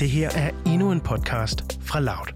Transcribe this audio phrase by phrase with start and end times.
[0.00, 2.26] Det her er endnu en podcast fra Loud.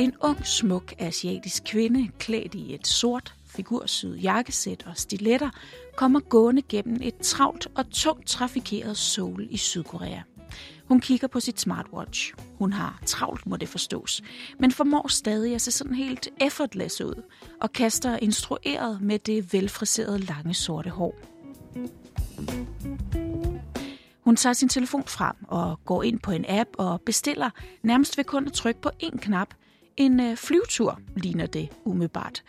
[0.00, 5.50] En ung, smuk asiatisk kvinde, klædt i et sort, figursyet jakkesæt og stiletter,
[5.96, 10.20] kommer gående gennem et travlt og tungt trafikeret Seoul i Sydkorea.
[10.88, 12.34] Hun kigger på sit smartwatch.
[12.58, 14.22] Hun har travlt, må det forstås,
[14.58, 17.22] men formår stadig at se sådan helt effortless ud
[17.60, 21.14] og kaster instrueret med det velfriserede lange sorte hår.
[24.24, 27.50] Hun tager sin telefon frem og går ind på en app og bestiller
[27.82, 29.54] nærmest ved kun at trykke på en knap
[29.98, 32.42] en øh, flyvetur, ligner det umiddelbart.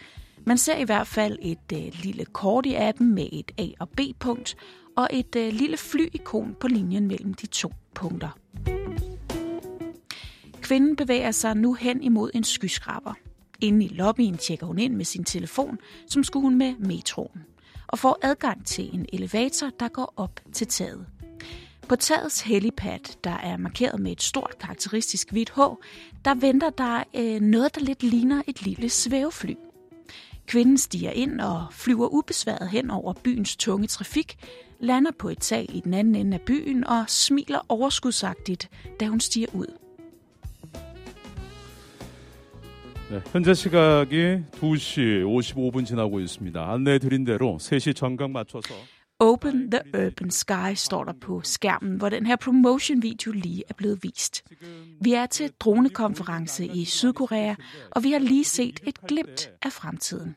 [0.46, 3.90] Man ser i hvert fald et øh, lille kort i appen med et A- og
[3.90, 4.58] B-punkt
[5.00, 8.30] og et øh, lille flyikon på linjen mellem de to punkter.
[10.62, 13.14] Kvinden bevæger sig nu hen imod en skyskraber.
[13.62, 17.44] Inde i lobbyen tjekker hun ind med sin telefon, som skulle hun med metroen,
[17.88, 21.06] og får adgang til en elevator, der går op til taget.
[21.88, 25.60] På tagets helipad, der er markeret med et stort karakteristisk hvidt H,
[26.26, 29.54] der venter der øh, noget, der lidt ligner et lille svævefly.
[30.49, 34.37] Kvinden stiger ind og flyver ubesværet hen over byens tunge trafik,
[34.81, 39.21] lander på et tag i den anden ende af byen og smiler overskudsagtigt, da hun
[39.21, 39.67] stiger ud.
[43.11, 46.73] 네, 현재 시각이 2시 55분 지나고 있습니다.
[46.73, 48.75] 안내 드린 대로 3시 정각 맞춰서
[49.22, 54.04] Open the Urban Sky står der på skærmen, hvor den her promotion-video lige er blevet
[54.04, 54.44] vist.
[55.02, 57.56] Vi er til dronekonference i Sydkorea,
[57.92, 60.36] og vi har lige set et glimt af fremtiden.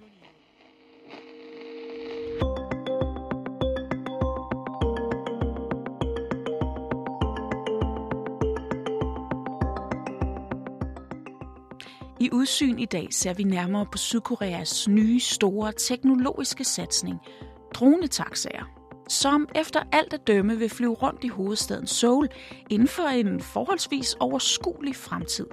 [12.20, 17.18] I udsyn i dag ser vi nærmere på Sydkoreas nye store teknologiske satsning,
[17.74, 18.64] dronetaxaer,
[19.08, 22.28] som efter alt at dømme vil flyve rundt i hovedstaden Seoul
[22.70, 25.46] inden for en forholdsvis overskuelig fremtid.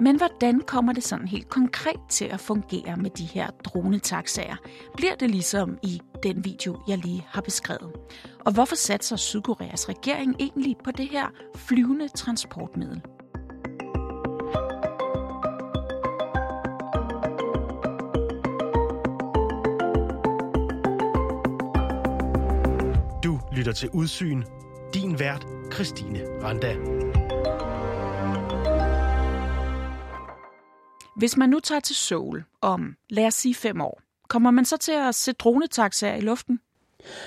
[0.00, 4.56] Men hvordan kommer det sådan helt konkret til at fungere med de her dronetaxaer?
[4.96, 7.92] Bliver det ligesom i den video, jeg lige har beskrevet?
[8.46, 13.02] Og hvorfor satser Sydkoreas regering egentlig på det her flyvende transportmiddel?
[23.56, 24.42] Lytter til Udsyn.
[24.94, 26.74] Din vært, Christine Randa.
[31.16, 34.76] Hvis man nu tager til Seoul om, lad os sige fem år, kommer man så
[34.76, 36.60] til at se dronetaxaer i luften?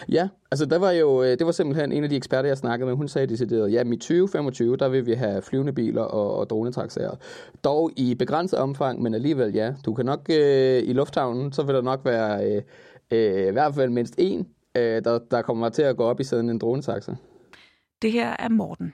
[0.09, 2.87] Ja, altså der var jo, øh, det var simpelthen en af de eksperter, jeg snakkede
[2.87, 6.49] med, hun sagde decideret, ja, i 2025, der vil vi have flyvende biler og, og
[6.49, 7.15] dronetaxaer.
[7.63, 9.73] Dog i begrænset omfang, men alligevel ja.
[9.85, 12.61] Du kan nok øh, i lufthavnen, så vil der nok være øh,
[13.11, 14.47] øh, i hvert fald mindst en,
[14.77, 17.15] øh, der, der kommer til at gå op i sådan en dronetaxa.
[18.01, 18.93] Det her er Morten.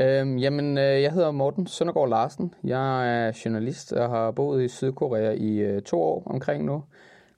[0.00, 2.54] Øhm, jamen, øh, jeg hedder Morten Søndergaard Larsen.
[2.64, 6.84] Jeg er journalist og har boet i Sydkorea i øh, to år omkring nu.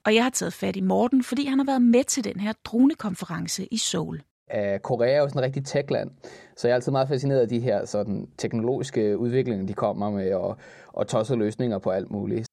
[0.05, 2.53] Og jeg har taget fat i Morten, fordi han har været med til den her
[2.65, 4.21] dronekonference i Seoul.
[4.53, 6.11] Uh, Korea er jo sådan en rigtig techland,
[6.57, 10.33] så jeg er altid meget fascineret af de her sådan, teknologiske udviklinger, de kommer med,
[10.33, 12.47] og, og tossede løsninger på alt muligt.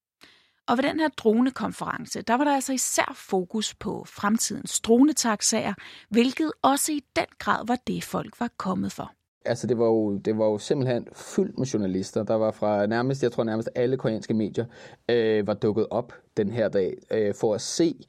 [0.72, 5.74] Og ved den her dronekonference, der var der altså især fokus på fremtidens dronetaxaer,
[6.08, 9.12] hvilket også i den grad var det, folk var kommet for.
[9.44, 12.22] Altså, det var, jo, det var jo simpelthen fyldt med journalister.
[12.22, 14.64] Der var fra nærmest, jeg tror nærmest alle koreanske medier,
[15.08, 18.06] øh, var dukket op den her dag øh, for at se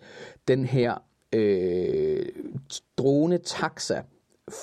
[0.48, 1.04] den her
[1.34, 2.26] øh,
[2.98, 4.02] drone-taxa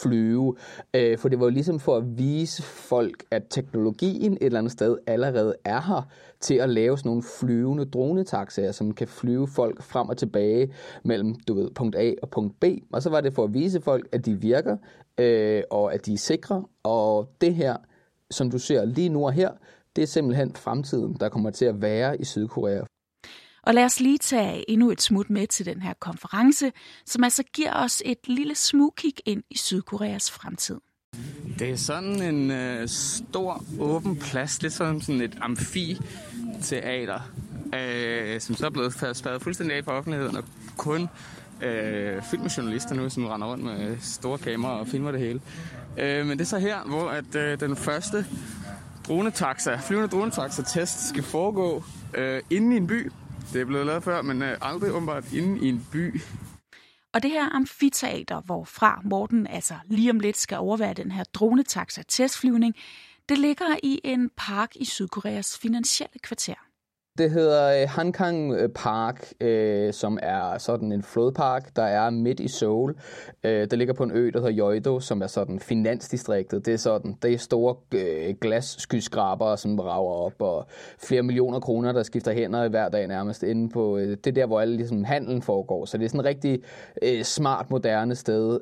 [0.02, 0.56] flyve.
[0.94, 4.72] Øh, for det var jo ligesom for at vise folk, at teknologien et eller andet
[4.72, 6.08] sted allerede er her
[6.40, 10.72] til at lave sådan nogle flyvende dronetaxaer, som kan flyve folk frem og tilbage
[11.04, 12.64] mellem du ved, punkt A og punkt B.
[12.92, 14.76] Og så var det for at vise folk, at de virker,
[15.18, 16.64] øh, og at de er sikre.
[16.82, 17.76] Og det her,
[18.30, 19.50] som du ser lige nu og her,
[19.96, 22.82] det er simpelthen fremtiden, der kommer til at være i Sydkorea.
[23.62, 26.72] Og lad os lige tage endnu et smut med til den her konference,
[27.06, 30.80] som altså giver os et lille smugkig ind i Sydkoreas fremtid.
[31.58, 37.20] Det er sådan en øh, stor, åben plads, lidt som sådan et amfiteater,
[37.74, 40.44] øh, som så er blevet spadet fuldstændig af for offentligheden, og
[40.76, 41.08] kun
[41.62, 45.40] øh, fyldt med journalister nu, som render rundt med store kameraer og filmer det hele.
[45.98, 48.26] Øh, men det er så her, hvor at øh, den første
[49.08, 51.84] dronetaxa, flyvende dronetaxa-test skal foregå
[52.14, 53.12] øh, inde i en by.
[53.52, 56.20] Det er blevet lavet før, men øh, aldrig åbenbart inde i en by.
[57.12, 62.74] Og det her amfiteater, hvorfra Morten altså lige om lidt skal overvære den her dronetaxa-testflyvning,
[63.28, 66.69] Det ligger i en park i Sydkoreas finansielle kvarter.
[67.18, 72.40] Det hedder øh, Hankang øh, Park, øh, som er sådan en flodpark, der er midt
[72.40, 72.94] i Seoul.
[73.44, 76.66] Øh, der ligger på en ø, der hedder Yeouido, som er sådan finansdistriktet.
[76.66, 80.66] Det er sådan, det er store øh, glasskyskrabere, som rager op, og
[80.98, 83.98] flere millioner kroner, der skifter hænder hver dag nærmest inde på.
[83.98, 85.84] Øh, det der, hvor alle ligesom, handlen foregår.
[85.84, 86.62] Så det er sådan et rigtig
[87.02, 88.60] øh, smart, moderne sted.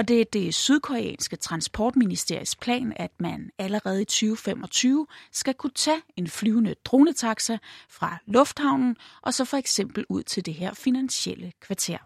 [0.00, 6.00] Og det er det sydkoreanske transportministeriets plan, at man allerede i 2025 skal kunne tage
[6.16, 7.58] en flyvende dronetaxa
[7.88, 11.96] fra lufthavnen og så for eksempel ud til det her finansielle kvarter.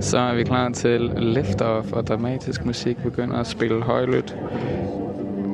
[0.00, 4.36] Så er vi klar til liftoff, og dramatisk musik begynder at spille højlydt.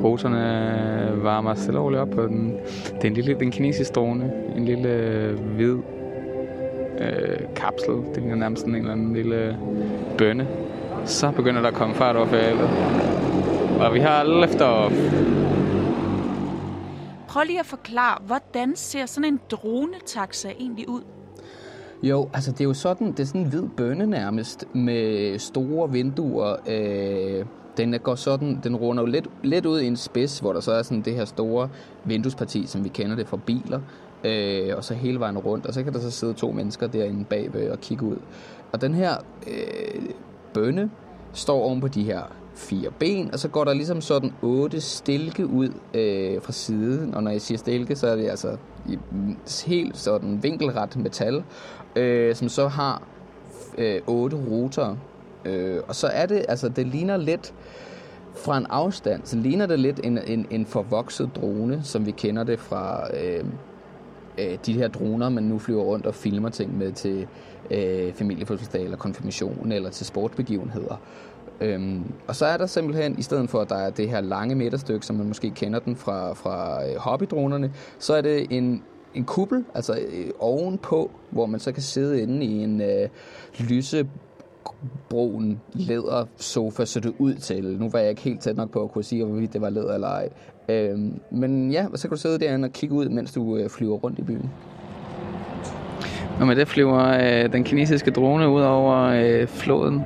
[0.04, 2.56] Roserne varmer stille og op på den.
[2.94, 5.76] Det er en lille den kinesiske drone, en lille øh, hvid
[6.98, 7.94] øh, kapsel.
[7.94, 9.58] Det ligner nærmest sådan en eller anden lille
[10.18, 10.48] bønne.
[11.04, 12.68] Så begynder der at komme fart over fældet.
[13.80, 14.94] Og vi har liftoff.
[17.28, 21.02] Prøv lige at forklare, hvordan ser sådan en dronetaxa egentlig ud?
[22.02, 25.92] Jo, altså det er jo sådan, det er sådan en hvid bønne nærmest, med store
[25.92, 26.56] vinduer.
[26.68, 27.44] Øh,
[27.76, 30.72] den går sådan, den runder jo lidt, lidt ud i en spids, hvor der så
[30.72, 31.68] er sådan det her store
[32.04, 33.80] vinduesparti, som vi kender det fra biler
[34.24, 37.24] øh, og så hele vejen rundt, og så kan der så sidde to mennesker derinde
[37.24, 38.16] bagved og kigge ud.
[38.72, 39.16] Og den her
[39.46, 40.02] øh,
[40.54, 40.90] bønne
[41.32, 42.22] står oven på de her
[42.54, 47.22] fire ben, og så går der ligesom sådan otte stilke ud øh, fra siden, og
[47.22, 48.56] når jeg siger stilke, så er det altså
[48.88, 48.98] i
[49.66, 51.44] helt sådan vinkelret metal,
[51.96, 53.02] øh, som så har
[53.78, 54.96] øh, otte rotorer.
[55.44, 57.54] Øh, og så er det, altså det ligner lidt,
[58.34, 62.44] fra en afstand, så ligner det lidt en, en, en forvokset drone, som vi kender
[62.44, 63.44] det fra øh,
[64.38, 67.26] øh, de her droner, man nu flyver rundt og filmer ting med til
[67.70, 71.00] øh, familiefødselsdag eller konfirmation eller til sportsbegivenheder.
[71.60, 74.54] Øhm, og så er der simpelthen, i stedet for at der er det her lange
[74.54, 78.82] midterstykke, som man måske kender den fra, fra øh, hobbydronerne, så er det en,
[79.14, 83.08] en kuppel, altså øh, ovenpå, hvor man så kan sidde inde i en øh,
[83.58, 84.08] lyse
[85.08, 87.76] brun læder sofa så det ud til.
[87.80, 89.94] Nu var jeg ikke helt tæt nok på at kunne sige, hvorvidt det var læder
[89.94, 90.28] eller ej.
[90.68, 93.96] Øhm, men ja, så kan du sidde derinde og kigge ud, mens du øh, flyver
[93.96, 94.50] rundt i byen.
[96.40, 100.02] Og med det flyver øh, den kinesiske drone ud over øh, floden,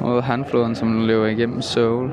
[0.00, 2.12] mod Hanfloden, som løber igennem Seoul.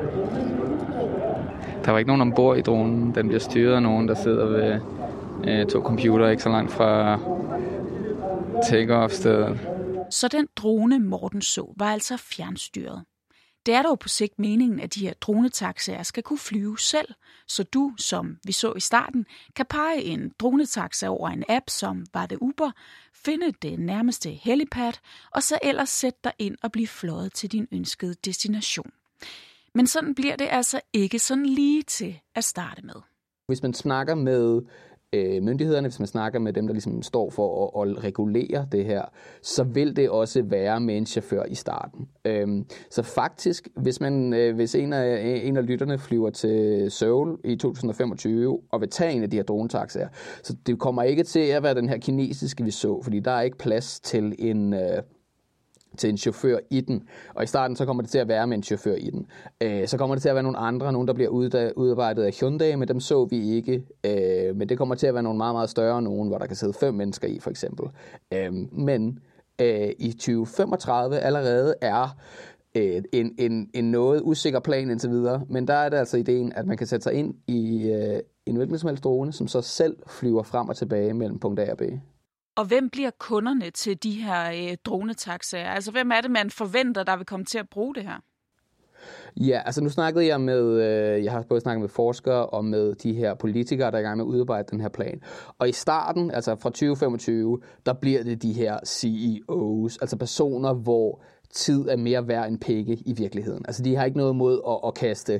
[1.85, 3.11] Der var ikke nogen ombord i dronen.
[3.15, 4.79] Den bliver styret af nogen, der sidder ved
[5.47, 7.19] øh, to computer ikke så langt fra
[8.69, 9.59] take-off-stedet.
[10.11, 13.05] Så den drone, Morten så, var altså fjernstyret.
[13.65, 17.13] Det er dog på sigt meningen, at de her dronetaxaer skal kunne flyve selv,
[17.47, 19.25] så du, som vi så i starten,
[19.55, 22.71] kan pege en dronetaxa over en app, som var det Uber,
[23.13, 24.93] finde det nærmeste helipad,
[25.31, 28.91] og så ellers sætte dig ind og blive fløjet til din ønskede destination.
[29.75, 32.95] Men sådan bliver det altså ikke sådan lige til at starte med.
[33.47, 34.61] Hvis man snakker med
[35.13, 38.85] øh, myndighederne, hvis man snakker med dem, der ligesom står for at, at regulere det
[38.85, 39.01] her,
[39.41, 42.07] så vil det også være med en chauffør i starten.
[42.25, 47.37] Øhm, så faktisk, hvis, man, øh, hvis en, af, en af lytterne flyver til Seoul
[47.43, 50.07] i 2025 og vil tage en af de her dronetaxaer,
[50.43, 53.41] så det kommer ikke til at være den her kinesiske, vi så, fordi der er
[53.41, 54.73] ikke plads til en...
[54.73, 55.01] Øh,
[55.97, 57.03] til en chauffør i den.
[57.33, 59.27] Og i starten så kommer det til at være med en chauffør i den.
[59.61, 61.29] Øh, så kommer det til at være nogle andre, nogle der bliver
[61.75, 63.83] udarbejdet af Hyundai, men dem så vi ikke.
[64.05, 66.55] Øh, men det kommer til at være nogle meget, meget større nogen, hvor der kan
[66.55, 67.85] sidde fem mennesker i for eksempel.
[68.33, 69.19] Øh, men
[69.61, 72.17] øh, i 2035 allerede er
[72.75, 76.53] øh, en, en, en noget usikker plan indtil videre, men der er det altså ideen,
[76.55, 79.61] at man kan sætte sig ind i øh, en hvilken som helst drone, som så
[79.61, 81.81] selv flyver frem og tilbage mellem punkt A og B.
[82.55, 85.69] Og hvem bliver kunderne til de her øh, dronetaxaer?
[85.69, 88.19] Altså, hvem er det, man forventer, der vil komme til at bruge det her?
[89.37, 92.95] Ja, altså nu snakkede jeg med, øh, jeg har både snakket med forskere og med
[92.95, 95.21] de her politikere, der er i gang med at udarbejde den her plan.
[95.59, 101.21] Og i starten, altså fra 2025, der bliver det de her CEOs, altså personer, hvor
[101.53, 103.65] tid er mere værd end penge i virkeligheden.
[103.65, 105.33] Altså de har ikke noget mod at, at kaste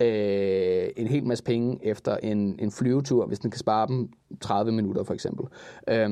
[0.00, 4.08] øh, en hel masse penge efter en, en flyvetur, hvis den kan spare dem
[4.40, 5.46] 30 minutter for eksempel.
[5.88, 6.10] Øh,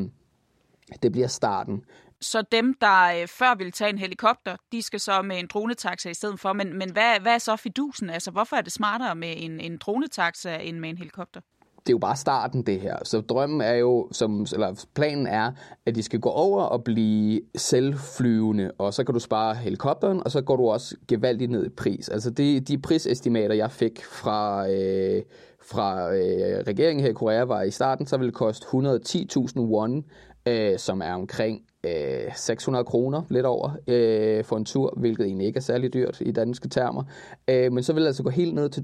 [1.03, 1.85] det bliver starten.
[2.21, 6.11] Så dem, der øh, før ville tage en helikopter, de skal så med en dronetaxa
[6.11, 6.53] i stedet for.
[6.53, 8.11] Men, men hvad, hvad er så fidusen?
[8.11, 11.41] Altså, hvorfor er det smartere med en, en dronetaxa end med en helikopter?
[11.87, 12.97] det er jo bare starten, det her.
[13.05, 15.53] Så drømmen er jo, som, eller planen er,
[15.87, 20.31] at de skal gå over og blive selvflyvende, og så kan du spare helikopteren, og
[20.31, 22.09] så går du også gevaldigt ned i pris.
[22.09, 25.23] Altså det, de prisestimater, jeg fik fra, øh,
[25.63, 30.05] fra øh, regeringen her i Korea, var i starten, så ville det koste 110.000 won,
[30.47, 35.47] øh, som er omkring øh, 600 kroner, lidt over, øh, for en tur, hvilket egentlig
[35.47, 37.03] ikke er særlig dyrt i danske termer.
[37.49, 38.81] Øh, men så vil det altså gå helt ned til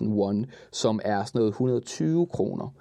[0.00, 2.74] 20.000 won, som er sådan noget 120 kroner.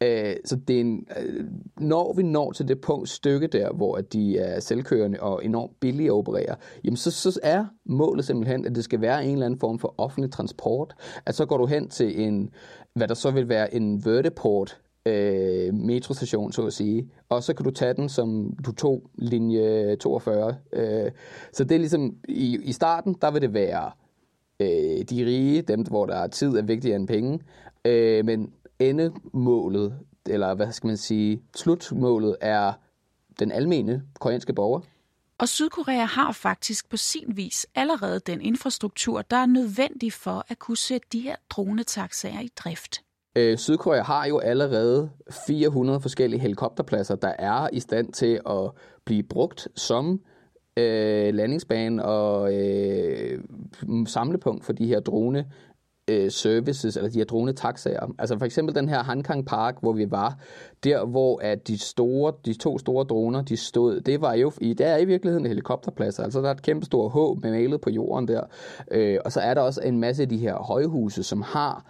[0.00, 1.44] Øh, så det er en, øh,
[1.76, 6.06] når vi når til det punkt stykke der, hvor de er selvkørende og enormt billige
[6.06, 9.60] at operere, jamen så, så er målet simpelthen, at det skal være en eller anden
[9.60, 10.94] form for offentlig transport.
[11.26, 12.50] At så går du hen til en,
[12.94, 17.10] hvad der så vil være en vertiport, øh, metrostation, så at sige.
[17.28, 20.56] Og så kan du tage den, som du tog linje 42.
[20.72, 21.10] Øh,
[21.52, 23.90] så det er ligesom, i, i starten, der vil det være
[24.60, 27.40] øh, de rige, dem, hvor der er tid er vigtigere end penge.
[27.84, 32.72] Øh, men endemålet, eller hvad skal man sige, slutmålet er
[33.38, 34.80] den almene koreanske borger.
[35.38, 40.58] Og Sydkorea har faktisk på sin vis allerede den infrastruktur, der er nødvendig for at
[40.58, 43.05] kunne sætte de her dronetaxaer i drift.
[43.36, 45.10] Øh, Sydkorea har jo allerede
[45.46, 48.70] 400 forskellige helikopterpladser, der er i stand til at
[49.04, 50.20] blive brugt som
[50.76, 53.40] øh, landingsbane og øh,
[54.06, 55.46] samlepunkt for de her drone
[56.10, 58.14] øh, services, eller de her drone taxaer.
[58.18, 60.38] Altså for eksempel den her Hankang Park, hvor vi var,
[60.84, 64.72] der hvor at de, store, de to store droner, de stod, det var jo, i,
[64.72, 67.90] der er i virkeligheden helikopterpladser, altså der er et kæmpe stort H med malet på
[67.90, 68.42] jorden der,
[68.90, 71.86] øh, og så er der også en masse af de her højhuse, som har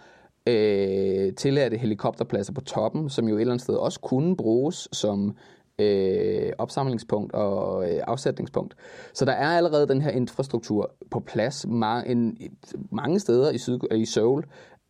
[0.47, 5.35] øh, tilladte helikopterpladser på toppen, som jo et eller andet sted også kunne bruges som
[5.79, 8.75] øh, opsamlingspunkt og øh, afsætningspunkt.
[9.13, 12.37] Så der er allerede den her infrastruktur på plads ma- en,
[12.91, 14.45] mange steder i, Syd- i Seoul.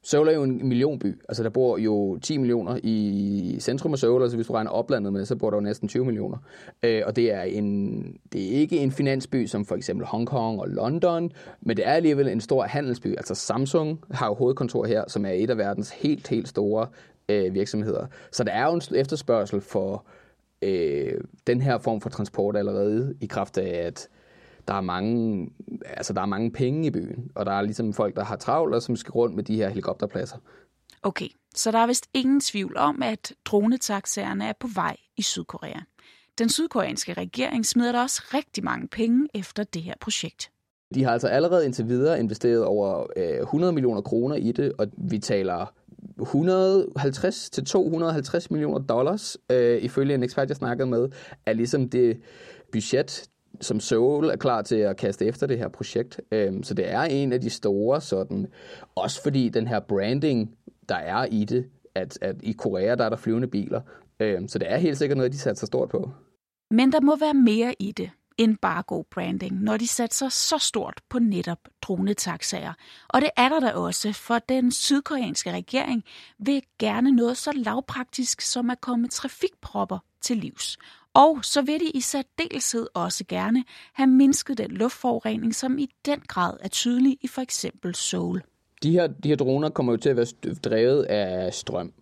[0.07, 1.21] Seoul er jo en millionby.
[1.29, 5.13] Altså der bor jo 10 millioner i centrum af Seoul, altså hvis du regner oplandet
[5.13, 6.37] med, så bor der jo næsten 20 millioner.
[6.83, 8.01] Øh, og det er, en,
[8.33, 12.27] det er ikke en finansby som for eksempel Hongkong og London, men det er alligevel
[12.27, 13.07] en stor handelsby.
[13.07, 16.87] Altså Samsung har jo hovedkontor her, som er et af verdens helt, helt store
[17.29, 18.05] øh, virksomheder.
[18.31, 20.05] Så der er jo en efterspørgsel for
[20.61, 21.13] øh,
[21.47, 24.09] den her form for transport allerede i kraft af, at
[24.67, 25.49] der er mange,
[25.83, 28.75] altså der er mange penge i byen, og der er ligesom folk, der har travlt,
[28.75, 30.37] og som skal rundt med de her helikopterpladser.
[31.03, 35.79] Okay, så der er vist ingen tvivl om, at dronetaxaerne er på vej i Sydkorea.
[36.37, 40.51] Den sydkoreanske regering smider der også rigtig mange penge efter det her projekt.
[40.95, 44.87] De har altså allerede indtil videre investeret over øh, 100 millioner kroner i det, og
[44.97, 45.73] vi taler
[46.21, 51.09] 150 til 250 millioner dollars, øh, ifølge en ekspert, jeg snakkede med,
[51.45, 52.21] er ligesom det
[52.71, 53.29] budget,
[53.61, 56.21] som Seoul er klar til at kaste efter det her projekt.
[56.31, 58.47] Øhm, så det er en af de store sådan,
[58.95, 60.55] også fordi den her branding,
[60.89, 63.81] der er i det, at, at i Korea, der er der flyvende biler.
[64.19, 66.11] Øhm, så det er helt sikkert noget, de satser stort på.
[66.71, 70.57] Men der må være mere i det end bare god branding, når de satser så
[70.57, 72.73] stort på netop dronetaxaer.
[73.07, 76.03] Og det er der da også, for den sydkoreanske regering
[76.39, 80.77] vil gerne noget så lavpraktisk som at komme trafikpropper til livs.
[81.17, 86.19] Og så vil de i særdeleshed også gerne have mindsket den luftforurening, som i den
[86.27, 88.41] grad er tydelig i for eksempel Seoul.
[88.83, 91.93] De her, de her droner kommer jo til at være drevet af strøm.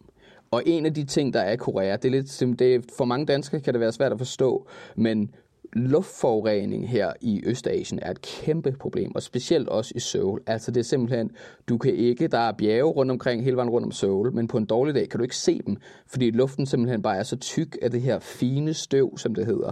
[0.52, 3.06] Og en af de ting, der er i Korea, det er lidt, det er, for
[3.06, 5.36] mange danskere kan det være svært at forstå, men
[5.74, 10.42] luftforurening her i Østasien er et kæmpe problem, og specielt også i Seoul.
[10.48, 11.32] Altså det er simpelthen,
[11.70, 14.58] du kan ikke, der er bjerge rundt omkring, hele vejen rundt om Seoul, men på
[14.58, 17.78] en dårlig dag kan du ikke se dem, fordi luften simpelthen bare er så tyk
[17.82, 19.72] af det her fine støv, som det hedder.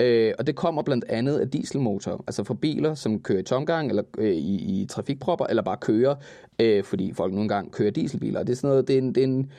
[0.00, 3.88] Øh, og det kommer blandt andet af dieselmotor, altså fra biler, som kører i tomgang,
[3.88, 6.14] eller øh, i, i trafikpropper, eller bare kører,
[6.60, 8.42] øh, fordi folk nogle gange kører dieselbiler.
[8.42, 9.50] Det er sådan noget, det er en, det er en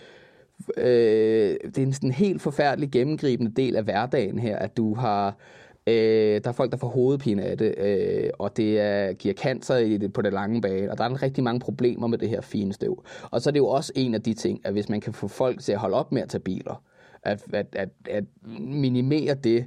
[0.78, 5.38] øh, det er en sådan helt forfærdelig gennemgribende del af hverdagen her, at du har
[5.88, 9.78] Øh, der er folk, der får hovedpine af det, øh, og det er, giver cancer
[9.78, 12.42] i det, på det lange bane, og der er rigtig mange problemer med det her
[12.42, 13.04] fine støv.
[13.32, 15.28] Og så er det jo også en af de ting, at hvis man kan få
[15.28, 16.84] folk til at holde op med at tage biler,
[17.24, 18.24] at, at, at, at
[18.60, 19.66] minimere det,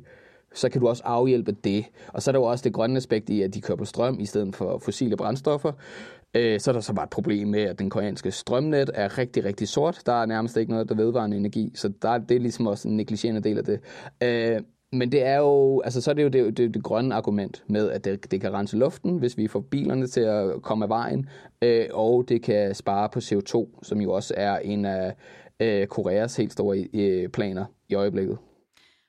[0.55, 1.85] så kan du også afhjælpe det.
[2.09, 4.21] Og så er der jo også det grønne aspekt i, at de kører på strøm
[4.21, 5.73] i stedet for fossile brændstoffer.
[6.35, 9.45] Øh, så er der så bare et problem med, at den koreanske strømnet er rigtig,
[9.45, 10.03] rigtig sort.
[10.07, 12.97] Der er nærmest ikke noget, der vedvarende energi, så der, det er ligesom også en
[12.97, 13.81] negligerende del af det.
[14.23, 14.61] Øh,
[14.95, 17.91] men det er jo, altså så er det jo det, det, det grønne argument med,
[17.91, 21.29] at det, det kan rense luften, hvis vi får bilerne til at komme af vejen,
[21.63, 25.15] øh, og det kan spare på CO2, som jo også er en af
[25.61, 28.39] øh, Koreas helt store øh, planer i øjeblikket.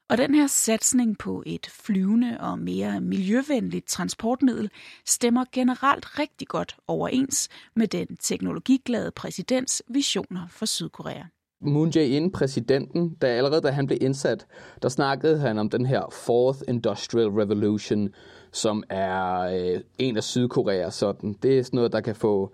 [0.10, 4.70] Og den her satsning på et flyvende og mere miljøvenligt transportmiddel
[5.06, 11.24] stemmer generelt rigtig godt overens med den teknologiglade præsidents visioner for Sydkorea.
[11.63, 14.47] Moon Jae-in, præsidenten, da allerede da han blev indsat,
[14.83, 18.09] der snakkede han om den her Fourth Industrial Revolution,
[18.53, 21.33] som er øh, en af Sydkorea sådan.
[21.43, 22.53] Det er sådan noget, der kan få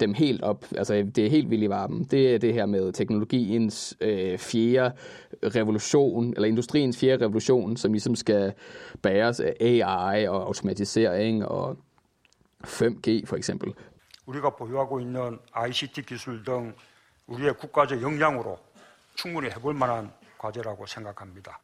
[0.00, 0.64] dem helt op.
[0.76, 2.04] Altså, det er helt vildt i varmen.
[2.04, 4.94] Det er det her med teknologiens øh, fjerde
[5.42, 8.52] revolution, eller industriens fjerde revolution, som ligesom skal
[9.02, 11.76] bæres af AI og automatisering og
[12.66, 13.72] 5G for eksempel.
[14.26, 15.38] 우리가 보유하고 있는
[15.68, 16.74] ICT 기술 등
[17.26, 18.58] 우리의 국가적 역량으로
[19.14, 21.60] 충분히 해볼 만한 과제라고 생각합니다.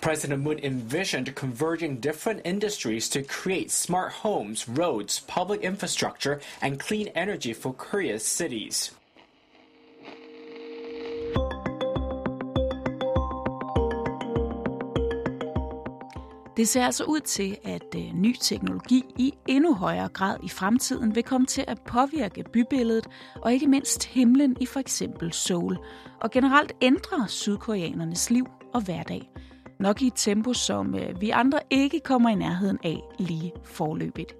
[0.00, 7.08] President Moon envisioned converging different industries to create smart homes, roads, public infrastructure, and clean
[7.16, 8.92] energy for Korea's cities.
[16.59, 21.15] Det ser altså ud til, at øh, ny teknologi i endnu højere grad i fremtiden
[21.15, 25.77] vil komme til at påvirke bybilledet og ikke mindst himlen i for eksempel Seoul,
[26.21, 29.31] og generelt ændre sydkoreanernes liv og hverdag.
[29.79, 34.35] Nok i et tempo, som øh, vi andre ikke kommer i nærheden af lige forløbigt.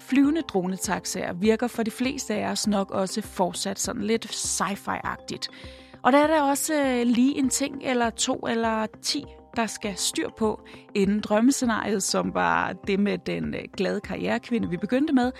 [0.00, 5.48] Flyvende dronetaxaer virker for de fleste af os nok også fortsat sådan lidt sci-fi-agtigt.
[6.02, 9.24] Og der er der også øh, lige en ting eller to eller ti
[9.56, 10.60] der skal styr på,
[10.94, 15.32] inden drømmescenariet, som var det med den øh, glade karrierekvinde, vi begyndte med,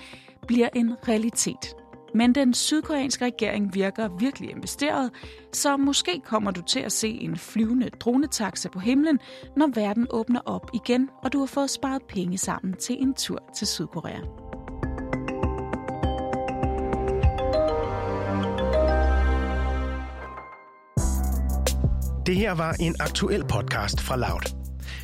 [0.47, 1.75] bliver en realitet.
[2.15, 5.11] Men den sydkoreanske regering virker virkelig investeret,
[5.53, 9.19] så måske kommer du til at se en flyvende dronetaxa på himlen,
[9.57, 13.39] når verden åbner op igen, og du har fået sparet penge sammen til en tur
[13.57, 14.21] til Sydkorea.
[22.29, 24.55] Det her var en aktuel podcast fra Loud.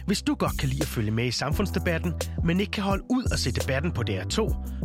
[0.06, 2.12] Hvis du godt kan lide at følge med i samfundsdebatten,
[2.44, 4.36] men ikke kan holde ud og se debatten på DR2,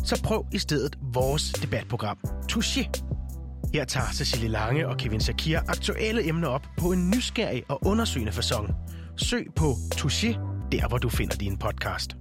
[0.06, 2.18] så prøv i stedet vores debatprogram,
[2.52, 2.90] Touché.
[3.74, 8.32] Her tager Cecilie Lange og Kevin Shakir aktuelle emner op på en nysgerrig og undersøgende
[8.32, 8.74] façon.
[9.18, 10.40] Søg på Touché,
[10.72, 12.16] der hvor du finder din podcast.